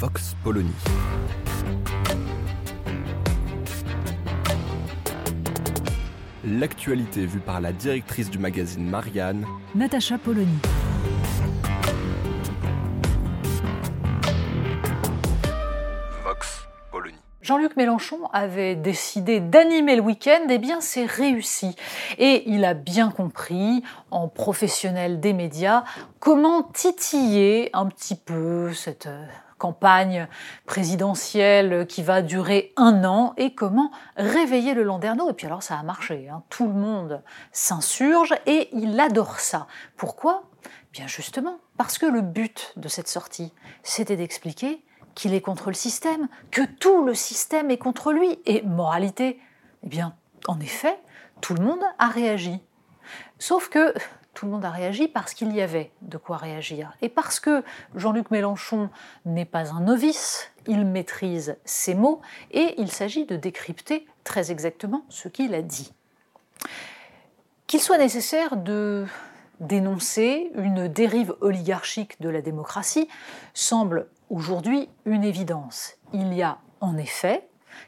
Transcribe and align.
Vox 0.00 0.34
Polony. 0.42 0.72
L'actualité 6.42 7.26
vue 7.26 7.40
par 7.40 7.60
la 7.60 7.74
directrice 7.74 8.30
du 8.30 8.38
magazine 8.38 8.88
Marianne, 8.88 9.44
Natacha 9.74 10.16
Polony. 10.16 10.56
Vox 16.24 16.66
Polony. 16.90 17.14
Jean-Luc 17.42 17.76
Mélenchon 17.76 18.20
avait 18.32 18.76
décidé 18.76 19.40
d'animer 19.40 19.96
le 19.96 20.02
week-end, 20.02 20.48
et 20.48 20.56
bien 20.56 20.80
c'est 20.80 21.04
réussi. 21.04 21.76
Et 22.16 22.48
il 22.48 22.64
a 22.64 22.72
bien 22.72 23.10
compris, 23.10 23.82
en 24.10 24.28
professionnel 24.28 25.20
des 25.20 25.34
médias, 25.34 25.84
comment 26.20 26.62
titiller 26.62 27.68
un 27.74 27.84
petit 27.84 28.14
peu 28.14 28.72
cette 28.72 29.08
euh, 29.08 29.26
campagne 29.60 30.26
présidentielle 30.66 31.86
qui 31.86 32.02
va 32.02 32.22
durer 32.22 32.72
un 32.76 33.04
an 33.04 33.34
et 33.36 33.54
comment 33.54 33.92
réveiller 34.16 34.74
le 34.74 34.82
Landerneau. 34.82 35.30
Et 35.30 35.34
puis 35.34 35.46
alors 35.46 35.62
ça 35.62 35.78
a 35.78 35.82
marché, 35.84 36.28
hein. 36.28 36.42
tout 36.48 36.66
le 36.66 36.72
monde 36.72 37.22
s'insurge 37.52 38.34
et 38.46 38.70
il 38.72 38.98
adore 38.98 39.38
ça. 39.38 39.68
Pourquoi? 39.96 40.42
Bien 40.92 41.06
justement, 41.06 41.58
parce 41.76 41.98
que 41.98 42.06
le 42.06 42.22
but 42.22 42.72
de 42.76 42.88
cette 42.88 43.06
sortie, 43.06 43.52
c'était 43.84 44.16
d'expliquer 44.16 44.82
qu'il 45.14 45.34
est 45.34 45.40
contre 45.40 45.68
le 45.68 45.74
système, 45.74 46.28
que 46.50 46.62
tout 46.62 47.04
le 47.04 47.14
système 47.14 47.70
est 47.70 47.78
contre 47.78 48.12
lui. 48.12 48.38
Et 48.46 48.62
moralité, 48.62 49.40
eh 49.84 49.88
bien, 49.88 50.14
en 50.48 50.58
effet, 50.60 50.98
tout 51.40 51.54
le 51.54 51.62
monde 51.62 51.82
a 51.98 52.08
réagi. 52.08 52.60
Sauf 53.38 53.68
que 53.68 53.94
tout 54.40 54.46
le 54.46 54.52
monde 54.52 54.64
a 54.64 54.70
réagi 54.70 55.06
parce 55.06 55.34
qu'il 55.34 55.54
y 55.54 55.60
avait 55.60 55.90
de 56.00 56.16
quoi 56.16 56.38
réagir. 56.38 56.94
Et 57.02 57.10
parce 57.10 57.40
que 57.40 57.62
Jean-Luc 57.94 58.30
Mélenchon 58.30 58.88
n'est 59.26 59.44
pas 59.44 59.74
un 59.74 59.80
novice, 59.80 60.50
il 60.66 60.86
maîtrise 60.86 61.58
ses 61.66 61.94
mots 61.94 62.22
et 62.50 62.74
il 62.78 62.90
s'agit 62.90 63.26
de 63.26 63.36
décrypter 63.36 64.06
très 64.24 64.50
exactement 64.50 65.04
ce 65.10 65.28
qu'il 65.28 65.54
a 65.54 65.60
dit. 65.60 65.92
Qu'il 67.66 67.80
soit 67.80 67.98
nécessaire 67.98 68.56
de 68.56 69.04
dénoncer 69.60 70.50
une 70.54 70.88
dérive 70.88 71.34
oligarchique 71.42 72.18
de 72.22 72.30
la 72.30 72.40
démocratie 72.40 73.10
semble 73.52 74.08
aujourd'hui 74.30 74.88
une 75.04 75.22
évidence. 75.22 75.98
Il 76.14 76.32
y 76.32 76.42
a 76.42 76.60
en 76.80 76.96
effet 76.96 77.46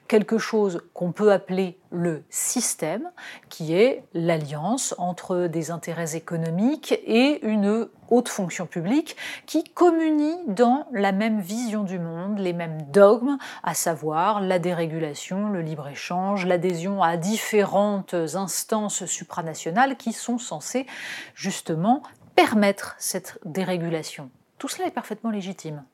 quelque 0.09 0.39
chose 0.39 0.83
qu'on 0.95 1.13
peut 1.13 1.33
appeler 1.33 1.79
le 1.91 2.25
système, 2.31 3.11
qui 3.49 3.75
est 3.75 4.05
l'alliance 4.15 4.95
entre 4.99 5.47
des 5.47 5.71
intérêts 5.71 6.17
économiques 6.17 6.93
et 7.07 7.45
une 7.47 7.89
haute 8.09 8.29
fonction 8.29 8.67
publique 8.67 9.17
qui 9.47 9.65
communie 9.65 10.37
dans 10.47 10.87
la 10.93 11.13
même 11.13 11.41
vision 11.41 11.83
du 11.83 11.99
monde, 11.99 12.39
les 12.39 12.53
mêmes 12.53 12.83
dogmes, 12.91 13.39
à 13.63 13.75
savoir 13.75 14.41
la 14.41 14.59
dérégulation, 14.59 15.49
le 15.49 15.63
libre-échange, 15.63 16.47
l'adhésion 16.47 17.03
à 17.03 17.17
différentes 17.17 18.15
instances 18.15 19.07
supranationales 19.07 19.97
qui 19.97 20.13
sont 20.13 20.39
censées 20.39 20.87
justement 21.35 22.03
permettre 22.35 22.95
cette 22.99 23.39
dérégulation. 23.45 24.31
Tout 24.59 24.69
cela 24.69 24.89
est 24.89 24.93
parfaitement 24.93 25.31
légitime. 25.31 25.85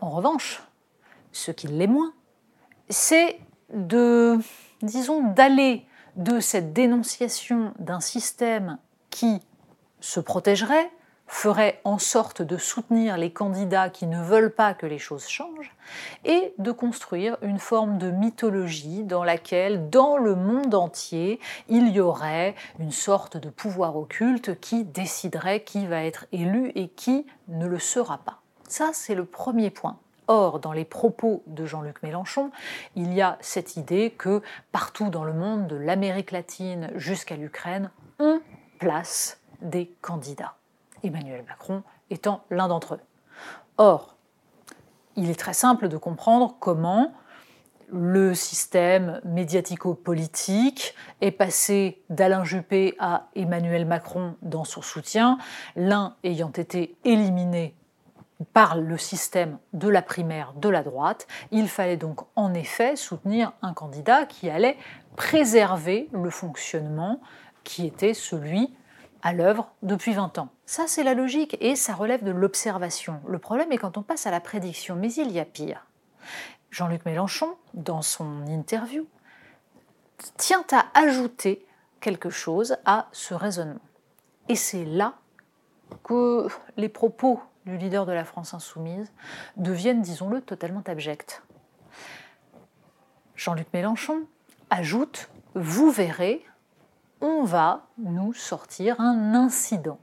En 0.00 0.10
revanche, 0.10 0.62
ce 1.32 1.50
qui 1.50 1.66
l'est 1.66 1.86
moins, 1.86 2.12
c'est 2.88 3.38
de, 3.72 4.38
disons, 4.82 5.22
d'aller 5.32 5.86
de 6.16 6.40
cette 6.40 6.72
dénonciation 6.72 7.72
d'un 7.78 8.00
système 8.00 8.78
qui 9.10 9.40
se 10.00 10.20
protégerait, 10.20 10.90
ferait 11.26 11.80
en 11.84 11.98
sorte 11.98 12.42
de 12.42 12.56
soutenir 12.56 13.16
les 13.16 13.32
candidats 13.32 13.88
qui 13.88 14.06
ne 14.06 14.22
veulent 14.22 14.54
pas 14.54 14.74
que 14.74 14.86
les 14.86 14.98
choses 14.98 15.26
changent, 15.26 15.74
et 16.24 16.54
de 16.58 16.70
construire 16.70 17.38
une 17.42 17.58
forme 17.58 17.98
de 17.98 18.10
mythologie 18.10 19.02
dans 19.04 19.24
laquelle, 19.24 19.88
dans 19.88 20.18
le 20.18 20.34
monde 20.34 20.74
entier, 20.74 21.40
il 21.68 21.88
y 21.88 22.00
aurait 22.00 22.54
une 22.78 22.92
sorte 22.92 23.36
de 23.36 23.48
pouvoir 23.48 23.96
occulte 23.96 24.60
qui 24.60 24.84
déciderait 24.84 25.64
qui 25.64 25.86
va 25.86 26.04
être 26.04 26.26
élu 26.32 26.70
et 26.74 26.88
qui 26.88 27.26
ne 27.48 27.66
le 27.66 27.78
sera 27.78 28.18
pas. 28.18 28.40
Ça, 28.68 28.90
c'est 28.92 29.14
le 29.14 29.24
premier 29.24 29.70
point. 29.70 29.98
Or, 30.26 30.58
dans 30.58 30.72
les 30.72 30.84
propos 30.84 31.42
de 31.46 31.66
Jean-Luc 31.66 32.02
Mélenchon, 32.02 32.50
il 32.96 33.12
y 33.12 33.20
a 33.20 33.36
cette 33.40 33.76
idée 33.76 34.10
que 34.10 34.42
partout 34.72 35.10
dans 35.10 35.24
le 35.24 35.34
monde, 35.34 35.66
de 35.66 35.76
l'Amérique 35.76 36.30
latine 36.30 36.90
jusqu'à 36.94 37.36
l'Ukraine, 37.36 37.90
on 38.18 38.40
place 38.78 39.38
des 39.60 39.92
candidats. 40.00 40.54
Emmanuel 41.02 41.44
Macron 41.46 41.82
étant 42.10 42.44
l'un 42.50 42.68
d'entre 42.68 42.94
eux. 42.94 43.00
Or, 43.76 44.16
il 45.16 45.30
est 45.30 45.38
très 45.38 45.54
simple 45.54 45.88
de 45.88 45.96
comprendre 45.96 46.56
comment 46.58 47.12
le 47.92 48.34
système 48.34 49.20
médiatico-politique 49.24 50.94
est 51.20 51.30
passé 51.30 52.02
d'Alain 52.08 52.44
Juppé 52.44 52.94
à 52.98 53.28
Emmanuel 53.36 53.84
Macron 53.86 54.36
dans 54.42 54.64
son 54.64 54.82
soutien, 54.82 55.38
l'un 55.76 56.16
ayant 56.24 56.50
été 56.50 56.96
éliminé 57.04 57.74
par 58.52 58.76
le 58.76 58.98
système 58.98 59.58
de 59.72 59.88
la 59.88 60.02
primaire 60.02 60.52
de 60.54 60.68
la 60.68 60.82
droite, 60.82 61.26
il 61.50 61.68
fallait 61.68 61.96
donc 61.96 62.20
en 62.36 62.54
effet 62.54 62.96
soutenir 62.96 63.52
un 63.62 63.72
candidat 63.72 64.26
qui 64.26 64.50
allait 64.50 64.76
préserver 65.16 66.08
le 66.12 66.30
fonctionnement 66.30 67.20
qui 67.62 67.86
était 67.86 68.14
celui 68.14 68.74
à 69.22 69.32
l'œuvre 69.32 69.70
depuis 69.82 70.12
20 70.12 70.38
ans. 70.38 70.48
Ça, 70.66 70.84
c'est 70.86 71.02
la 71.02 71.14
logique 71.14 71.56
et 71.60 71.76
ça 71.76 71.94
relève 71.94 72.22
de 72.22 72.30
l'observation. 72.30 73.20
Le 73.26 73.38
problème 73.38 73.72
est 73.72 73.78
quand 73.78 73.96
on 73.96 74.02
passe 74.02 74.26
à 74.26 74.30
la 74.30 74.40
prédiction, 74.40 74.96
mais 74.96 75.12
il 75.14 75.32
y 75.32 75.40
a 75.40 75.44
pire. 75.44 75.86
Jean-Luc 76.70 77.04
Mélenchon, 77.06 77.54
dans 77.72 78.02
son 78.02 78.46
interview, 78.46 79.06
tient 80.36 80.64
à 80.72 80.86
ajouter 80.94 81.66
quelque 82.00 82.30
chose 82.30 82.76
à 82.84 83.08
ce 83.12 83.32
raisonnement. 83.32 83.80
Et 84.48 84.56
c'est 84.56 84.84
là 84.84 85.14
que 86.02 86.48
les 86.76 86.88
propos 86.88 87.40
du 87.66 87.76
leader 87.76 88.06
de 88.06 88.12
la 88.12 88.24
France 88.24 88.54
insoumise, 88.54 89.12
deviennent, 89.56 90.02
disons-le, 90.02 90.40
totalement 90.40 90.82
abjects. 90.86 91.42
Jean-Luc 93.36 93.66
Mélenchon 93.72 94.22
ajoute 94.70 95.30
Vous 95.54 95.90
verrez, 95.90 96.44
on 97.20 97.44
va 97.44 97.86
nous 97.98 98.32
sortir 98.34 99.00
un 99.00 99.34
incident 99.34 99.98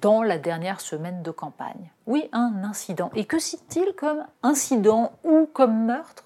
dans 0.00 0.22
la 0.22 0.38
dernière 0.38 0.80
semaine 0.80 1.22
de 1.22 1.30
campagne. 1.30 1.90
Oui, 2.06 2.28
un 2.32 2.62
incident. 2.64 3.10
Et 3.14 3.24
que 3.24 3.38
cite-t-il 3.38 3.94
comme 3.94 4.24
incident 4.42 5.12
ou 5.24 5.46
comme 5.52 5.84
meurtre? 5.84 6.24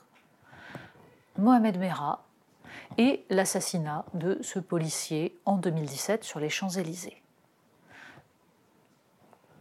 Mohamed 1.39 1.78
Merah 1.78 2.22
et 2.99 3.25
l'assassinat 3.31 4.04
de 4.12 4.39
ce 4.43 4.59
policier 4.59 5.39
en 5.47 5.56
2017 5.56 6.25
sur 6.25 6.41
les 6.41 6.50
Champs-Élysées. 6.50 7.22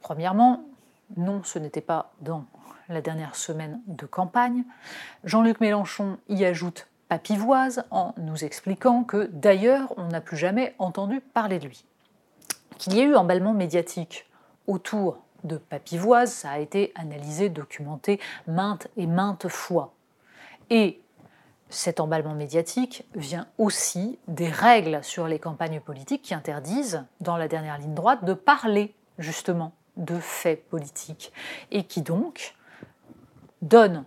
Premièrement, 0.02 0.64
non, 1.18 1.42
ce 1.44 1.60
n'était 1.60 1.82
pas 1.82 2.12
dans 2.22 2.46
la 2.90 3.02
dernière 3.02 3.36
semaine 3.36 3.82
de 3.88 4.06
campagne. 4.06 4.64
Jean-Luc 5.24 5.60
Mélenchon 5.62 6.18
y 6.30 6.46
ajoute 6.46 6.88
papivoise 7.08 7.84
en 7.92 8.14
nous 8.18 8.46
expliquant 8.46 9.04
que 9.04 9.30
d'ailleurs 9.34 9.94
on 9.98 10.08
n'a 10.08 10.22
plus 10.22 10.38
jamais 10.38 10.76
entendu 10.80 11.20
parler 11.20 11.60
de 11.60 11.68
lui. 11.68 11.86
Qu'il 12.78 12.94
y 12.94 13.00
ait 13.00 13.06
eu 13.06 13.16
emballement 13.16 13.54
médiatique 13.54 14.30
autour 14.68 15.20
de 15.44 15.58
papivoise, 15.58 16.32
ça 16.32 16.52
a 16.52 16.60
été 16.60 16.92
analysé, 16.96 17.50
documenté 17.50 18.20
maintes 18.48 18.88
et 18.96 19.08
maintes 19.08 19.48
fois. 19.50 19.94
Et 20.70 21.02
cet 21.70 22.00
emballement 22.00 22.34
médiatique 22.34 23.06
vient 23.16 23.48
aussi 23.58 24.20
des 24.28 24.50
règles 24.50 25.04
sur 25.04 25.28
les 25.28 25.40
campagnes 25.40 25.80
politiques 25.80 26.22
qui 26.22 26.34
interdisent, 26.34 27.04
dans 27.20 27.38
la 27.38 27.48
dernière 27.48 27.78
ligne 27.78 27.94
droite, 27.94 28.24
de 28.24 28.34
parler 28.34 28.94
justement 29.18 29.74
de 29.98 30.20
faits 30.20 30.68
politiques 30.70 31.32
et 31.72 31.84
qui 31.84 32.02
donc 32.02 32.56
donne 33.62 34.06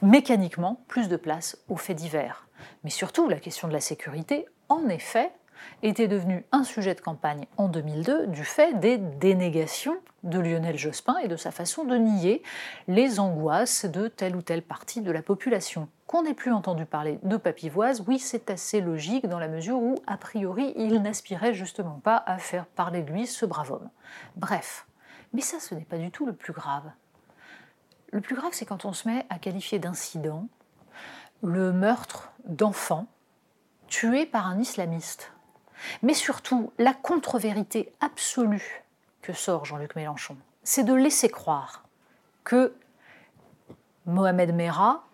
mécaniquement 0.00 0.82
plus 0.88 1.08
de 1.08 1.16
place 1.16 1.58
aux 1.68 1.76
faits 1.76 1.96
divers. 1.96 2.46
Mais 2.84 2.90
surtout, 2.90 3.28
la 3.28 3.40
question 3.40 3.68
de 3.68 3.72
la 3.72 3.80
sécurité, 3.80 4.46
en 4.68 4.88
effet, 4.88 5.32
était 5.82 6.08
devenu 6.08 6.44
un 6.52 6.64
sujet 6.64 6.94
de 6.94 7.00
campagne 7.00 7.46
en 7.56 7.68
2002 7.68 8.26
du 8.28 8.44
fait 8.44 8.78
des 8.78 8.98
dénégations 8.98 9.96
de 10.22 10.38
Lionel 10.38 10.78
Jospin 10.78 11.18
et 11.18 11.28
de 11.28 11.36
sa 11.36 11.50
façon 11.50 11.84
de 11.84 11.96
nier 11.96 12.42
les 12.88 13.18
angoisses 13.18 13.84
de 13.84 14.08
telle 14.08 14.36
ou 14.36 14.42
telle 14.42 14.62
partie 14.62 15.00
de 15.00 15.10
la 15.10 15.22
population. 15.22 15.88
Qu'on 16.06 16.22
n'ait 16.22 16.34
plus 16.34 16.52
entendu 16.52 16.86
parler 16.86 17.18
de 17.22 17.36
papivoise, 17.36 18.04
oui, 18.06 18.18
c'est 18.18 18.50
assez 18.50 18.80
logique 18.80 19.26
dans 19.26 19.38
la 19.38 19.48
mesure 19.48 19.78
où, 19.78 19.96
a 20.06 20.16
priori, 20.16 20.72
il 20.76 21.00
n'aspirait 21.02 21.54
justement 21.54 22.00
pas 22.02 22.22
à 22.26 22.38
faire 22.38 22.66
parler 22.66 23.02
de 23.02 23.10
lui 23.10 23.26
ce 23.26 23.46
brave 23.46 23.72
homme. 23.72 23.90
Bref, 24.36 24.86
mais 25.32 25.40
ça, 25.40 25.58
ce 25.58 25.74
n'est 25.74 25.84
pas 25.84 25.98
du 25.98 26.10
tout 26.10 26.26
le 26.26 26.34
plus 26.34 26.52
grave. 26.52 26.90
Le 28.10 28.20
plus 28.20 28.36
grave, 28.36 28.50
c'est 28.52 28.66
quand 28.66 28.84
on 28.84 28.92
se 28.92 29.08
met 29.08 29.24
à 29.30 29.38
qualifier 29.38 29.78
d'incident 29.78 30.46
le 31.42 31.72
meurtre 31.72 32.32
d'enfants 32.44 33.06
tués 33.88 34.26
par 34.26 34.46
un 34.46 34.58
islamiste. 34.58 35.32
Mais 36.02 36.14
surtout, 36.14 36.72
la 36.78 36.94
contre-vérité 36.94 37.92
absolue 38.00 38.84
que 39.20 39.32
sort 39.32 39.64
Jean-Luc 39.64 39.94
Mélenchon, 39.96 40.36
c'est 40.64 40.84
de 40.84 40.94
laisser 40.94 41.28
croire 41.28 41.84
que 42.44 42.74
Mohamed 44.06 44.54
Merah, 44.54 45.04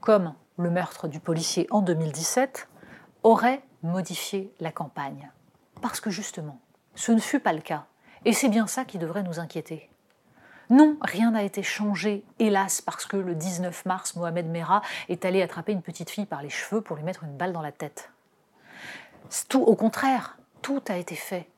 comme 0.00 0.34
le 0.56 0.70
meurtre 0.70 1.08
du 1.08 1.20
policier 1.20 1.66
en 1.70 1.82
2017, 1.82 2.68
aurait 3.22 3.62
modifié 3.82 4.52
la 4.60 4.72
campagne. 4.72 5.30
Parce 5.80 6.00
que 6.00 6.10
justement, 6.10 6.60
ce 6.94 7.12
ne 7.12 7.20
fut 7.20 7.40
pas 7.40 7.52
le 7.52 7.60
cas. 7.60 7.86
Et 8.24 8.32
c'est 8.32 8.48
bien 8.48 8.66
ça 8.66 8.84
qui 8.84 8.98
devrait 8.98 9.22
nous 9.22 9.38
inquiéter. 9.38 9.88
Non, 10.70 10.98
rien 11.00 11.30
n'a 11.30 11.44
été 11.44 11.62
changé, 11.62 12.24
hélas, 12.38 12.82
parce 12.82 13.06
que 13.06 13.16
le 13.16 13.34
19 13.34 13.86
mars, 13.86 14.16
Mohamed 14.16 14.46
Merah 14.46 14.82
est 15.08 15.24
allé 15.24 15.40
attraper 15.40 15.72
une 15.72 15.82
petite 15.82 16.10
fille 16.10 16.26
par 16.26 16.42
les 16.42 16.50
cheveux 16.50 16.82
pour 16.82 16.96
lui 16.96 17.04
mettre 17.04 17.24
une 17.24 17.36
balle 17.36 17.52
dans 17.52 17.62
la 17.62 17.72
tête. 17.72 18.10
Au 19.54 19.74
contraire, 19.74 20.38
tout 20.62 20.82
a 20.88 20.96
été 20.96 21.14
fait 21.14 21.48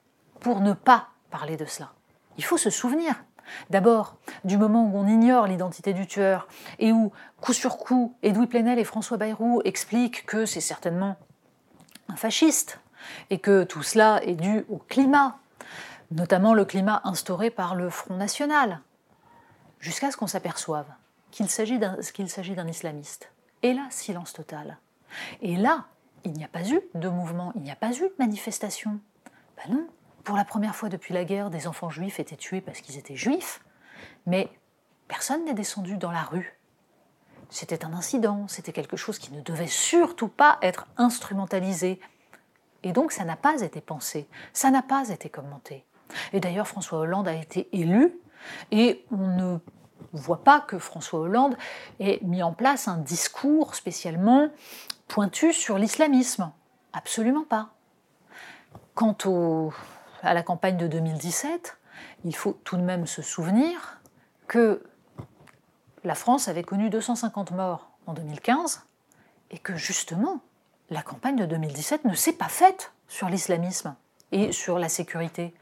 pour 0.41 0.61
ne 0.61 0.73
pas 0.73 1.09
parler 1.31 1.57
de 1.57 1.65
cela. 1.65 1.93
Il 2.39 2.45
faut 2.45 2.57
se 2.57 2.71
souvenir, 2.71 3.15
d'abord, 3.71 4.17
du 4.45 4.57
moment 4.57 4.85
où 4.85 4.97
on 4.97 5.07
ignore 5.07 5.47
l'identité 5.47 5.93
du 5.93 6.07
tueur 6.07 6.49
et 6.79 6.93
où, 6.93 7.13
coup 7.41 7.53
sur 7.53 7.79
coup, 7.79 8.15
Edoui 8.23 8.47
Plenel 8.47 8.79
et 8.79 8.85
François 8.85 9.17
Bayrou 9.17 9.61
expliquent 9.65 10.27
que 10.27 10.47
c'est 10.47 10.61
certainement 10.61 11.17
un 12.09 12.17
fasciste 12.17 12.81
et 13.31 13.39
que 13.39 13.65
tout 13.65 13.83
cela 13.83 14.21
est 14.25 14.35
dû 14.35 14.65
au 14.69 14.79
climat, 14.79 15.39
notamment 16.11 16.55
le 16.55 16.65
climat 16.65 17.01
instauré 17.05 17.51
par 17.51 17.75
le 17.75 17.91
Front 17.91 18.17
National, 18.17 18.81
jusqu'à 19.79 20.11
ce 20.11 20.17
qu'on 20.17 20.27
s'aperçoive 20.27 20.87
qu'il 21.31 21.49
s'agit 21.49 21.79
d'un 21.79 22.69
islamiste. 22.69 23.31
Et 23.63 23.73
là, 23.73 23.87
silence 23.91 24.33
total. 24.33 24.79
Et 25.43 25.57
là, 25.57 25.85
il 26.25 26.33
n'y 26.33 26.45
a 26.45 26.49
pas 26.49 26.69
eu 26.69 26.81
de 26.95 27.09
mouvement, 27.09 27.53
il 27.57 27.63
n'y 27.63 27.71
a 27.71 27.77
pas 27.77 27.93
eu 27.93 28.01
de 28.03 28.15
manifestation. 28.19 29.01
Ben 29.57 29.75
non, 29.75 29.87
pour 30.25 30.37
la 30.37 30.45
première 30.45 30.75
fois 30.75 30.89
depuis 30.89 31.15
la 31.15 31.25
guerre, 31.25 31.51
des 31.51 31.67
enfants 31.67 31.91
juifs 31.91 32.21
étaient 32.21 32.37
tués 32.37 32.61
parce 32.61 32.81
qu'ils 32.81 32.99
étaient 32.99 33.17
juifs, 33.17 33.63
mais 34.27 34.49
personne 35.09 35.45
n'est 35.45 35.55
descendu 35.55 35.97
dans 35.97 36.13
la 36.13 36.23
rue. 36.23 36.59
C'était 37.49 37.85
un 37.85 37.93
incident, 37.95 38.47
c'était 38.47 38.73
quelque 38.73 38.97
chose 38.97 39.19
qui 39.19 39.33
ne 39.33 39.41
devait 39.41 39.67
surtout 39.67 40.29
pas 40.29 40.59
être 40.63 40.87
instrumentalisé. 40.97 42.01
Et 42.83 42.93
donc 42.93 43.13
ça 43.13 43.25
n'a 43.25 43.37
pas 43.37 43.61
été 43.61 43.81
pensé, 43.81 44.29
ça 44.53 44.71
n'a 44.71 44.83
pas 44.83 45.09
été 45.09 45.29
commenté. 45.29 45.85
Et 46.33 46.41
d'ailleurs 46.41 46.69
François 46.69 47.01
Hollande 47.01 47.29
a 47.29 47.35
été 47.35 47.69
élu 47.73 48.13
et 48.71 49.05
on 49.11 49.27
ne 49.37 49.59
voit 50.13 50.43
pas 50.43 50.61
que 50.61 50.79
François 50.79 51.21
Hollande 51.21 51.57
ait 51.99 52.21
mis 52.23 52.43
en 52.43 52.53
place 52.53 52.89
un 52.89 52.99
discours 52.99 53.75
spécialement 53.75 54.49
pointu 55.11 55.53
sur 55.53 55.77
l'islamisme. 55.77 56.53
Absolument 56.93 57.45
pas. 57.45 57.71
Quant 58.95 59.17
à 60.23 60.35
la 60.35 60.43
campagne 60.43 60.77
de 60.77 60.87
2017, 60.87 61.77
il 62.25 62.37
faut 62.37 62.53
tout 62.65 62.77
de 62.77 62.83
même 62.83 63.07
se 63.07 63.21
souvenir 63.21 64.01
que 64.47 64.85
la 66.05 66.15
France 66.15 66.47
avait 66.47 66.63
connu 66.63 66.91
250 66.91 67.51
morts 67.51 67.91
en 68.07 68.15
2015 68.15 68.85
et 69.51 69.59
que 69.59 69.75
justement, 69.75 70.41
la 70.91 71.03
campagne 71.03 71.37
de 71.37 71.47
2017 71.47 72.05
ne 72.05 72.15
s'est 72.15 72.33
pas 72.33 72.49
faite 72.49 72.93
sur 73.09 73.29
l'islamisme 73.29 73.97
et 74.31 74.53
sur 74.53 74.79
la 74.79 74.89
sécurité. 74.89 75.55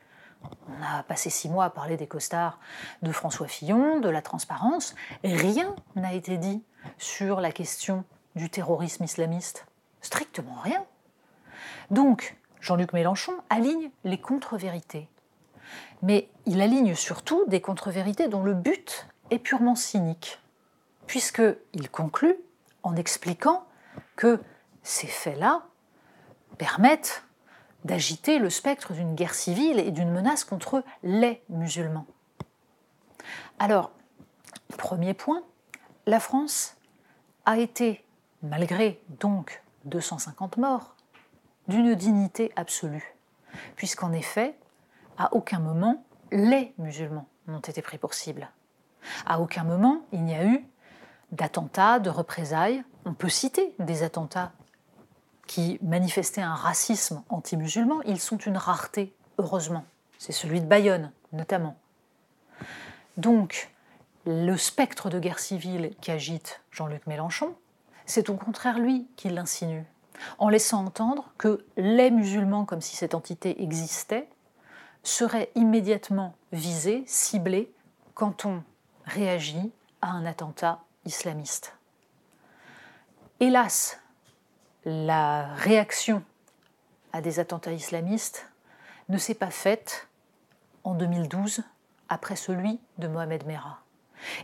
On 0.68 0.82
a 0.82 1.02
passé 1.04 1.30
six 1.30 1.48
mois 1.48 1.64
à 1.64 1.70
parler 1.70 1.96
des 1.96 2.06
costards 2.06 2.60
de 3.00 3.12
François 3.12 3.48
Fillon, 3.48 3.98
de 3.98 4.10
la 4.10 4.20
transparence, 4.20 4.94
rien 5.24 5.74
n'a 5.96 6.12
été 6.12 6.36
dit 6.36 6.62
sur 6.98 7.40
la 7.40 7.50
question 7.50 8.04
du 8.38 8.48
terrorisme 8.48 9.04
islamiste 9.04 9.66
Strictement 10.00 10.58
rien. 10.62 10.86
Donc, 11.90 12.36
Jean-Luc 12.60 12.92
Mélenchon 12.92 13.34
aligne 13.50 13.90
les 14.04 14.18
contre-vérités. 14.18 15.08
Mais 16.00 16.30
il 16.46 16.62
aligne 16.62 16.94
surtout 16.94 17.44
des 17.46 17.60
contre-vérités 17.60 18.28
dont 18.28 18.42
le 18.42 18.54
but 18.54 19.06
est 19.30 19.38
purement 19.38 19.74
cynique, 19.74 20.40
puisqu'il 21.06 21.90
conclut 21.90 22.36
en 22.82 22.96
expliquant 22.96 23.66
que 24.16 24.40
ces 24.82 25.08
faits-là 25.08 25.66
permettent 26.56 27.24
d'agiter 27.84 28.38
le 28.38 28.50
spectre 28.50 28.92
d'une 28.92 29.14
guerre 29.14 29.34
civile 29.34 29.78
et 29.78 29.90
d'une 29.90 30.10
menace 30.10 30.44
contre 30.44 30.82
les 31.02 31.42
musulmans. 31.48 32.06
Alors, 33.58 33.90
premier 34.76 35.14
point, 35.14 35.42
la 36.06 36.20
France 36.20 36.76
a 37.44 37.58
été 37.58 38.04
malgré 38.42 39.00
donc 39.20 39.62
250 39.84 40.56
morts, 40.56 40.94
d'une 41.68 41.94
dignité 41.94 42.52
absolue, 42.56 43.14
puisqu'en 43.76 44.12
effet, 44.12 44.56
à 45.18 45.34
aucun 45.34 45.58
moment, 45.58 46.04
les 46.30 46.74
musulmans 46.78 47.26
n'ont 47.46 47.60
été 47.60 47.82
pris 47.82 47.98
pour 47.98 48.14
cible. 48.14 48.50
À 49.26 49.40
aucun 49.40 49.64
moment, 49.64 50.02
il 50.12 50.24
n'y 50.24 50.34
a 50.34 50.44
eu 50.44 50.64
d'attentats, 51.32 51.98
de 51.98 52.10
représailles. 52.10 52.82
On 53.04 53.14
peut 53.14 53.28
citer 53.28 53.74
des 53.78 54.02
attentats 54.02 54.52
qui 55.46 55.78
manifestaient 55.82 56.42
un 56.42 56.54
racisme 56.54 57.22
anti-musulman. 57.28 58.02
Ils 58.04 58.20
sont 58.20 58.36
une 58.36 58.56
rareté, 58.56 59.14
heureusement. 59.38 59.84
C'est 60.18 60.32
celui 60.32 60.60
de 60.60 60.66
Bayonne, 60.66 61.12
notamment. 61.32 61.76
Donc, 63.16 63.70
le 64.26 64.56
spectre 64.56 65.10
de 65.10 65.18
guerre 65.18 65.38
civile 65.38 65.94
qu'agite 66.00 66.60
Jean-Luc 66.70 67.06
Mélenchon, 67.06 67.54
c'est 68.08 68.30
au 68.30 68.34
contraire 68.34 68.78
lui 68.78 69.06
qui 69.16 69.28
l'insinue, 69.28 69.84
en 70.38 70.48
laissant 70.48 70.84
entendre 70.84 71.30
que 71.36 71.64
les 71.76 72.10
musulmans, 72.10 72.64
comme 72.64 72.80
si 72.80 72.96
cette 72.96 73.14
entité 73.14 73.62
existait, 73.62 74.28
seraient 75.04 75.50
immédiatement 75.54 76.34
visés, 76.50 77.04
ciblés, 77.06 77.70
quand 78.14 78.46
on 78.46 78.62
réagit 79.04 79.70
à 80.00 80.10
un 80.10 80.24
attentat 80.24 80.80
islamiste. 81.04 81.76
Hélas, 83.40 84.00
la 84.84 85.54
réaction 85.54 86.24
à 87.12 87.20
des 87.20 87.40
attentats 87.40 87.72
islamistes 87.72 88.50
ne 89.10 89.18
s'est 89.18 89.34
pas 89.34 89.50
faite 89.50 90.08
en 90.82 90.94
2012 90.94 91.62
après 92.08 92.36
celui 92.36 92.80
de 92.96 93.06
Mohamed 93.06 93.46
Merah. 93.46 93.80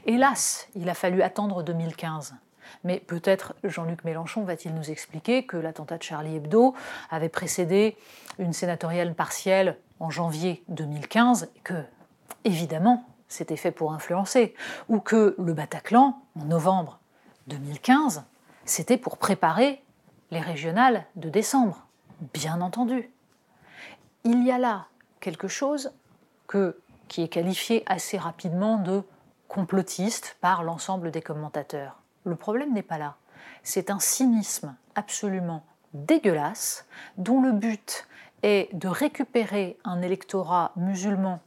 Hélas, 0.05 0.69
il 0.75 0.89
a 0.89 0.95
fallu 0.95 1.23
attendre 1.23 1.63
2015 1.63 2.35
mais 2.83 3.01
peut-être 3.01 3.55
Jean-Luc 3.65 4.05
Mélenchon 4.05 4.43
va-t-il 4.43 4.75
nous 4.75 4.91
expliquer 4.91 5.47
que 5.47 5.57
l'attentat 5.57 5.99
de 5.99 6.03
Charlie 6.03 6.37
Hebdo 6.37 6.75
avait 7.11 7.29
précédé 7.29 7.97
une 8.39 8.53
sénatoriale 8.53 9.15
partielle 9.15 9.79
en 10.01 10.11
janvier 10.11 10.65
2015 10.69 11.51
et 11.57 11.61
que, 11.61 11.83
évidemment, 12.45 13.05
c'était 13.29 13.57
fait 13.57 13.71
pour 13.73 13.93
influencer, 13.93 14.55
ou 14.89 15.01
que 15.01 15.35
le 15.39 15.53
Bataclan, 15.55 16.21
en 16.39 16.45
novembre 16.45 17.01
2015, 17.49 18.25
c'était 18.65 18.99
pour 18.99 19.19
préparer 19.19 19.83
les 20.31 20.41
régionales 20.41 21.05
de 21.17 21.29
décembre, 21.29 21.87
bien 22.33 22.61
entendu. 22.61 23.11
Il 24.25 24.45
y 24.45 24.51
a 24.51 24.59
là 24.59 24.87
quelque 25.21 25.49
chose 25.49 25.93
qui 27.09 27.23
est 27.23 27.29
qualifié 27.29 27.83
assez 27.87 28.17
rapidement 28.17 28.79
de 28.79 29.03
complotiste 29.49 30.37
par 30.41 30.63
l'ensemble 30.63 31.11
des 31.11 31.23
commentateurs. 31.23 32.01
Le 32.25 32.37
problème 32.37 32.73
n'est 32.73 32.83
pas 32.83 32.99
là. 32.99 33.17
C'est 33.63 33.91
un 33.91 33.99
cynisme 33.99 34.75
absolument 34.95 35.65
dégueulasse 35.93 36.87
dont 37.17 37.41
le 37.41 37.53
but 37.53 38.07
est 38.43 38.69
de 38.75 38.89
récupérer 38.89 39.79
un 39.85 40.03
électorat 40.03 40.73
musulman 40.77 41.41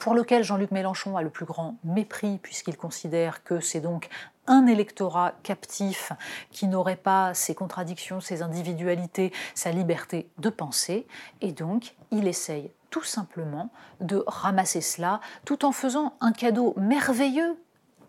pour 0.00 0.14
lequel 0.14 0.44
Jean-Luc 0.44 0.70
Mélenchon 0.70 1.16
a 1.16 1.22
le 1.22 1.30
plus 1.30 1.46
grand 1.46 1.76
mépris 1.84 2.38
puisqu'il 2.42 2.76
considère 2.76 3.44
que 3.44 3.60
c'est 3.60 3.80
donc 3.80 4.08
un 4.46 4.66
électorat 4.66 5.32
captif 5.42 6.12
qui 6.50 6.66
n'aurait 6.66 6.96
pas 6.96 7.34
ses 7.34 7.54
contradictions, 7.54 8.20
ses 8.20 8.42
individualités, 8.42 9.32
sa 9.54 9.70
liberté 9.72 10.28
de 10.38 10.50
penser, 10.50 11.06
et 11.40 11.52
donc 11.52 11.94
il 12.10 12.28
essaye 12.28 12.70
tout 12.90 13.02
simplement 13.02 13.70
de 14.00 14.22
ramasser 14.26 14.80
cela 14.80 15.20
tout 15.44 15.64
en 15.64 15.72
faisant 15.72 16.14
un 16.20 16.32
cadeau 16.32 16.74
merveilleux 16.76 17.56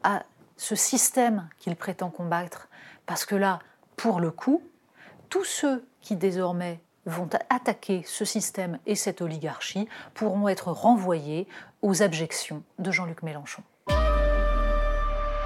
à 0.03 0.23
ce 0.57 0.75
système 0.75 1.47
qu'il 1.59 1.75
prétend 1.75 2.09
combattre, 2.09 2.67
parce 3.05 3.25
que 3.25 3.35
là, 3.35 3.59
pour 3.95 4.19
le 4.19 4.31
coup, 4.31 4.61
tous 5.29 5.45
ceux 5.45 5.85
qui 6.01 6.15
désormais 6.15 6.79
vont 7.05 7.29
attaquer 7.49 8.03
ce 8.05 8.25
système 8.25 8.79
et 8.85 8.95
cette 8.95 9.21
oligarchie 9.21 9.87
pourront 10.13 10.49
être 10.49 10.71
renvoyés 10.71 11.47
aux 11.81 12.03
abjections 12.03 12.63
de 12.79 12.91
Jean-Luc 12.91 13.23
Mélenchon. 13.23 13.63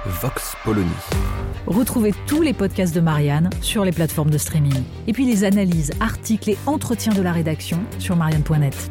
Vox 0.04 0.56
Polony. 0.64 0.90
Retrouvez 1.66 2.12
tous 2.26 2.42
les 2.42 2.52
podcasts 2.52 2.94
de 2.94 3.00
Marianne 3.00 3.50
sur 3.60 3.84
les 3.84 3.92
plateformes 3.92 4.30
de 4.30 4.38
streaming. 4.38 4.82
Et 5.06 5.12
puis 5.12 5.24
les 5.24 5.44
analyses, 5.44 5.92
articles 6.00 6.50
et 6.50 6.58
entretiens 6.66 7.12
de 7.12 7.22
la 7.22 7.32
rédaction 7.32 7.78
sur 8.00 8.16
marianne.net. 8.16 8.90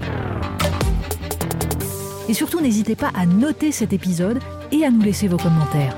Et 2.29 2.33
surtout, 2.33 2.61
n'hésitez 2.61 2.95
pas 2.95 3.11
à 3.13 3.25
noter 3.25 3.73
cet 3.73 3.91
épisode 3.91 4.39
et 4.71 4.85
à 4.85 4.89
nous 4.89 5.01
laisser 5.01 5.27
vos 5.27 5.37
commentaires. 5.37 5.97